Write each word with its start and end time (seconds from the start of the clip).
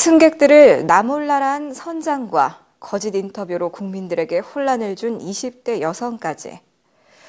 승객들을 0.00 0.86
나몰라란 0.86 1.74
선장과 1.74 2.64
거짓 2.80 3.14
인터뷰로 3.14 3.68
국민들에게 3.68 4.38
혼란을 4.38 4.96
준 4.96 5.18
20대 5.18 5.82
여성까지. 5.82 6.58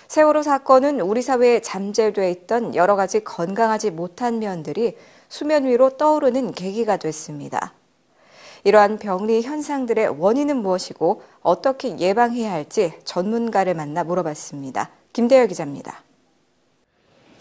세월호 0.08 0.42
사건은 0.42 1.02
우리 1.02 1.22
사회에 1.22 1.60
잠재돼 1.60 2.32
있던 2.32 2.74
여러 2.76 2.96
가지 2.96 3.26
건강하지 3.26 3.92
못한 3.92 4.40
면들이 4.40 4.96
수면 5.28 5.66
위로 5.66 5.98
떠오르는 5.98 6.54
계기가 6.54 6.96
됐습니다. 6.96 7.74
이러한 8.64 9.00
병리 9.00 9.42
현상들의 9.42 10.08
원인은 10.18 10.56
무엇이고 10.56 11.24
어떻게 11.42 12.00
예방해야 12.00 12.54
할지 12.54 12.94
전문가를 13.04 13.74
만나 13.74 14.06
물어봤습니다. 14.06 14.92
김대열 15.12 15.50
기자입니다. 15.50 16.04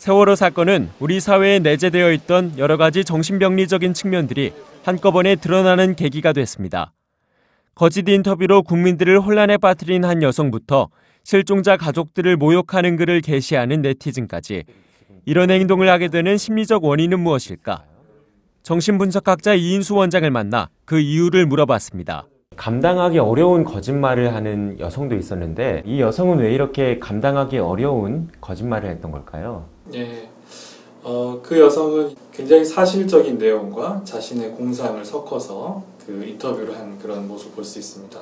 세월호 0.00 0.34
사건은 0.34 0.88
우리 0.98 1.20
사회에 1.20 1.58
내재되어 1.58 2.12
있던 2.12 2.54
여러 2.56 2.78
가지 2.78 3.04
정신병리적인 3.04 3.92
측면들이 3.92 4.54
한꺼번에 4.82 5.36
드러나는 5.36 5.94
계기가 5.94 6.32
됐습니다. 6.32 6.94
거짓 7.74 8.08
인터뷰로 8.08 8.62
국민들을 8.62 9.20
혼란에 9.20 9.58
빠뜨린 9.58 10.06
한 10.06 10.22
여성부터 10.22 10.88
실종자 11.22 11.76
가족들을 11.76 12.38
모욕하는 12.38 12.96
글을 12.96 13.20
게시하는 13.20 13.82
네티즌까지 13.82 14.64
이런 15.26 15.50
행동을 15.50 15.90
하게 15.90 16.08
되는 16.08 16.38
심리적 16.38 16.82
원인은 16.82 17.20
무엇일까? 17.20 17.84
정신분석학자 18.62 19.52
이인수 19.52 19.96
원장을 19.96 20.30
만나 20.30 20.70
그 20.86 20.98
이유를 20.98 21.44
물어봤습니다. 21.44 22.26
감당하기 22.60 23.18
어려운 23.18 23.64
거짓말을 23.64 24.34
하는 24.34 24.78
여성도 24.78 25.16
있었는데 25.16 25.82
이 25.86 26.02
여성은 26.02 26.40
왜 26.40 26.52
이렇게 26.52 26.98
감당하기 26.98 27.56
어려운 27.56 28.28
거짓말을 28.42 28.90
했던 28.90 29.10
걸까요? 29.12 29.64
예. 29.94 30.28
어, 31.02 31.40
그 31.42 31.58
여성은 31.58 32.14
굉장히 32.30 32.66
사실적인 32.66 33.38
내용과 33.38 34.02
자신의 34.04 34.50
공상을 34.50 35.02
섞어서 35.02 35.82
그 36.04 36.22
인터뷰를 36.22 36.78
한 36.78 36.98
그런 36.98 37.26
모습을 37.26 37.54
볼수 37.54 37.78
있습니다. 37.78 38.20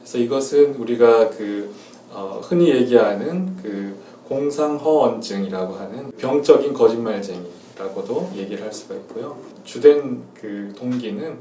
그래서 0.00 0.18
이것은 0.18 0.74
우리가 0.74 1.30
그 1.30 1.72
어, 2.12 2.38
흔히 2.42 2.68
얘기하는 2.68 3.56
그 3.62 3.96
공상허언증이라고 4.28 5.74
하는 5.76 6.10
병적인 6.18 6.74
거짓말쟁이라고도 6.74 8.32
얘기를 8.36 8.62
할 8.62 8.74
수가 8.74 8.94
있고요. 8.96 9.38
주된 9.64 10.20
그 10.34 10.70
동기는 10.76 11.38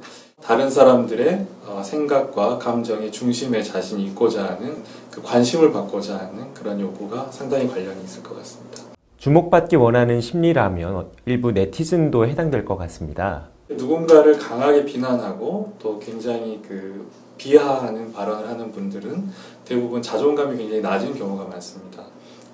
다른 0.50 0.67
사람들의 0.67 1.45
어, 1.67 1.83
생각과 1.83 2.58
감정의 2.58 3.11
중심에 3.11 3.61
자신이 3.61 4.03
있고자 4.05 4.45
하는 4.45 4.78
그 5.11 5.22
관심을 5.22 5.72
받고자 5.72 6.17
하는 6.17 6.52
그런 6.55 6.81
요구가 6.81 7.28
상당히 7.30 7.67
관련이 7.67 8.03
있을 8.03 8.23
것 8.23 8.36
같습니다. 8.39 8.81
주목받기 9.20 9.75
원하는 9.75 10.20
심리라면 10.20 11.09
일부 11.27 11.52
네티즌도 11.52 12.25
해당될 12.25 12.66
것 12.66 12.77
같습니다. 12.77 13.50
누군가를 13.70 14.39
강하게 14.39 14.86
비난하고 14.86 15.73
또 15.77 16.00
굉장히 16.00 16.59
그 16.67 17.08
비하하는 17.38 18.11
발언을 18.11 18.50
하는 18.50 18.72
분들은 18.72 19.30
대부분 19.66 20.02
자존감이 20.02 20.58
굉장히 20.58 20.81
낮은 20.81 21.14
경우가 21.14 21.45
많습니다. 21.45 22.02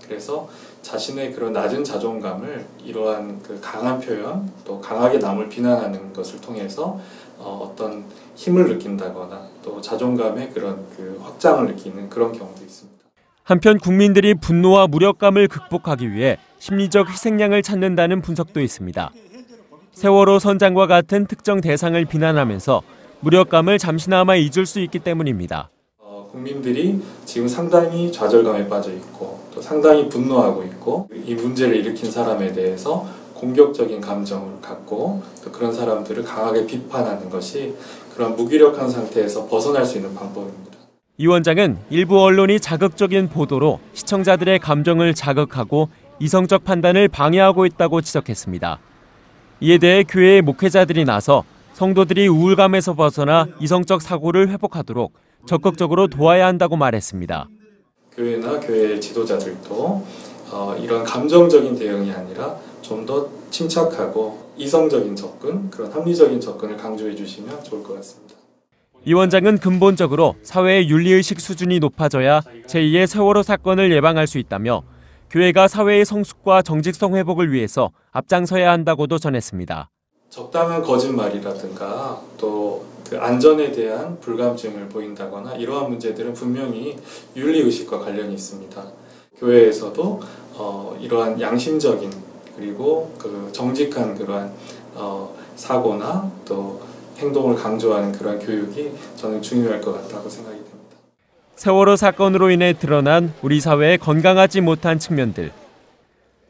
그래서 0.08 0.48
자신의 0.82 1.34
그런 1.34 1.54
낮은 1.54 1.84
자존감을 1.84 2.66
이러한 2.84 3.42
그 3.42 3.60
강한 3.62 4.00
표현 4.00 4.52
또 4.64 4.80
강하게 4.80 5.18
남을 5.18 5.50
비난하는 5.50 6.14
것을 6.14 6.40
통해서 6.42 7.00
어, 7.38 7.70
어떤 7.70 8.06
힘을 8.36 8.68
느낀다거나 8.70 9.48
또 9.64 9.82
자존감의 9.82 10.52
그런 10.52 10.86
그 10.96 11.20
확장을 11.24 11.66
느끼는 11.68 12.10
그런 12.10 12.32
경우도 12.32 12.64
있습니다. 12.64 12.96
한편 13.44 13.78
국민들이 13.78 14.34
분노와 14.34 14.88
무력감을 14.88 15.48
극복하기 15.48 16.12
위해 16.12 16.38
심리적 16.60 17.10
희생양을 17.10 17.62
찾는다는 17.62 18.22
분석도 18.22 18.60
있습니다. 18.62 19.12
세월호 19.92 20.40
선장과 20.40 20.88
같은 20.88 21.26
특정 21.26 21.62
대상을 21.62 22.04
비난하면서 22.06 22.82
무력감을 23.22 23.78
잠시나마 23.78 24.36
잊을 24.36 24.66
수 24.66 24.80
있기 24.82 25.00
때문입니다. 25.00 25.70
어, 26.00 26.28
국민들이 26.32 27.02
지금 27.24 27.48
상당히 27.48 28.12
좌절감에 28.12 28.68
빠져 28.68 28.92
있고 28.92 29.35
또 29.56 29.62
상당히 29.62 30.10
분노하고 30.10 30.64
있고 30.66 31.08
이 31.26 31.34
문제를 31.34 31.78
일으킨 31.78 32.12
사람에 32.12 32.52
대해서 32.52 33.08
공격적인 33.34 34.02
감정을 34.02 34.62
갖고 34.62 35.24
또 35.44 35.52
그런 35.52 35.74
사람들을 35.74 36.24
강하게 36.24 36.66
비판하는 36.68 37.30
것이 37.30 37.74
그런 38.14 38.36
무기력한 38.36 38.90
상태에서 38.90 39.48
벗어날 39.48 39.86
수 39.86 39.98
있는 39.98 40.14
방법입니다. 40.14 40.76
이 41.18 41.28
원장은 41.28 41.78
일부 41.90 42.22
언론이 42.22 42.60
자극적인 42.60 43.30
보도로 43.30 43.80
시청자들의 43.94 44.60
감정을 44.60 45.14
자극하고 45.14 45.88
이성적 46.20 46.66
판단을 46.66 47.08
방해하고 47.08 47.66
있다고 47.66 48.02
지적했습니다. 48.02 48.80
이에 49.62 49.78
대해 49.78 50.04
교회의 50.04 50.42
목회자들이 50.42 51.06
나서 51.06 51.44
성도들이 51.74 52.28
우울감에서 52.28 52.96
벗어나 52.96 53.48
이성적 53.62 54.02
사고를 54.02 54.50
회복하도록 54.50 55.14
적극적으로 55.46 56.08
도와야 56.08 56.48
한다고 56.48 56.76
말했습니다. 56.76 57.48
교회나 58.16 58.60
교회 58.60 59.00
지도자들도 59.00 60.06
어, 60.52 60.76
이런 60.80 61.04
감정적인 61.04 61.76
대응이 61.78 62.12
아니라 62.12 62.56
좀 62.82 63.06
더 63.06 63.28
침착하고 63.50 64.52
이성적인 64.58 65.16
접근, 65.16 65.70
그런 65.70 65.92
합리적인 65.92 66.40
접근을 66.40 66.78
강조해 66.78 67.16
주시면 67.16 67.64
좋을 67.64 67.84
것 67.84 67.96
같습니다. 67.96 68.36
이 69.06 69.14
원장은 69.14 69.58
근본적으로 69.60 70.36
사회의 70.44 70.90
윤리의식 70.90 71.40
수준이 71.40 71.80
높아져야 71.80 72.42
제2의 72.68 73.08
세월호 73.08 73.44
사건을 73.44 73.92
예방할 73.92 74.28
수 74.28 74.38
있다며 74.40 74.84
교회가 75.30 75.68
사회의 75.68 76.06
성숙과 76.06 76.62
정직성 76.62 77.16
회복을 77.16 77.52
위해서 77.52 77.92
앞장서야 78.12 78.72
한다고도 78.72 79.20
전했습니다. 79.20 79.90
적당한 80.30 80.82
거짓말이라든가 80.82 82.22
또 82.38 82.86
그 83.10 83.20
안전에 83.20 83.72
대한 83.72 84.20
불감증을 84.20 84.90
보인다거나 84.90 85.56
이러한 85.56 85.90
문제들은 85.90 86.34
분명히 86.34 86.98
윤리의식과 87.36 88.00
관련이 88.00 88.34
있습니다. 88.34 88.84
교회에서도 89.38 90.22
어, 90.54 90.98
이러한 91.00 91.40
양심적인 91.40 92.10
그리고 92.56 93.14
그 93.18 93.50
정직한 93.52 94.16
그러한 94.16 94.52
어, 94.96 95.36
사고나 95.56 96.32
또 96.46 96.82
행동을 97.18 97.56
강조하는 97.56 98.12
그러한 98.12 98.40
교육이 98.40 98.92
저는 99.16 99.42
중요할 99.42 99.82
것 99.82 99.94
같다고 99.94 100.30
생각이 100.30 100.58
됩니다. 100.58 100.76
세월호 101.56 101.96
사건으로 101.96 102.50
인해 102.50 102.74
드러난 102.74 103.34
우리 103.42 103.62
사회의 103.62 103.98
건강하지 103.98 104.62
못한 104.62 105.00
측면들. 105.00 105.52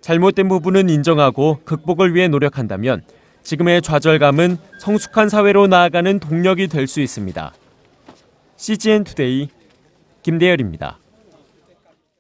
잘못된 0.02 0.48
부분은 0.48 0.90
인정하고 0.90 1.60
극복을 1.66 2.14
위해 2.14 2.28
노력한다면 2.28 3.04
지금의 3.46 3.84
좌절감은 3.84 4.58
성숙한 4.80 5.30
사회로 5.30 5.68
나아가는 5.68 6.20
동력이 6.20 6.68
될 6.68 6.88
수 6.88 7.00
있습니다. 7.00 7.54
CGN 8.58 9.04
투데이 9.04 9.50
김대열입니다. 10.24 10.98